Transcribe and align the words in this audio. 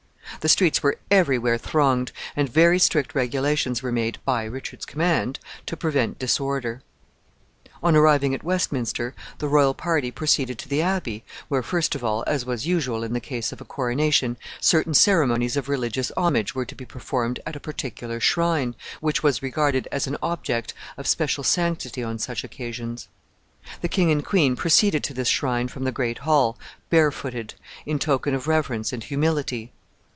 The 0.39 0.49
streets 0.49 0.81
were 0.81 0.97
every 1.11 1.37
where 1.37 1.59
thronged, 1.59 2.11
and 2.35 2.49
very 2.49 2.79
strict 2.79 3.13
regulations 3.13 3.83
were 3.83 3.91
made, 3.91 4.17
by 4.25 4.45
Richard's 4.45 4.87
command, 4.87 5.37
to 5.67 5.77
prevent 5.77 6.17
disorder. 6.17 6.81
On 7.83 7.95
arriving 7.95 8.33
at 8.33 8.41
Westminster, 8.43 9.13
the 9.37 9.47
royal 9.47 9.75
party 9.75 10.09
proceeded 10.09 10.57
to 10.57 10.67
the 10.69 10.81
Abbey, 10.81 11.23
where, 11.47 11.61
first 11.61 11.93
of 11.93 12.03
all, 12.03 12.23
as 12.25 12.43
was 12.43 12.65
usual 12.65 13.03
in 13.03 13.13
the 13.13 13.19
case 13.19 13.51
of 13.51 13.61
a 13.61 13.65
coronation, 13.65 14.35
certain 14.59 14.95
ceremonies 14.95 15.55
of 15.57 15.69
religious 15.69 16.11
homage 16.17 16.55
were 16.55 16.65
to 16.65 16.73
be 16.75 16.85
performed 16.85 17.39
at 17.45 17.55
a 17.55 17.59
particular 17.59 18.19
shrine, 18.19 18.73
which 18.99 19.21
was 19.21 19.43
regarded 19.43 19.87
as 19.91 20.07
an 20.07 20.17
object 20.23 20.73
of 20.97 21.05
special 21.05 21.43
sanctity 21.43 22.01
on 22.01 22.17
such 22.17 22.43
occasions. 22.43 23.09
The 23.81 23.89
king 23.89 24.09
and 24.09 24.25
queen 24.25 24.55
proceeded 24.55 25.03
to 25.03 25.13
this 25.13 25.27
shrine 25.27 25.67
from 25.67 25.83
the 25.83 25.91
great 25.91 26.19
hall, 26.19 26.57
barefooted, 26.89 27.53
in 27.85 27.99
token 27.99 28.33
of 28.33 28.47
reverence 28.47 28.91
and 28.91 29.03
humility. 29.03 29.71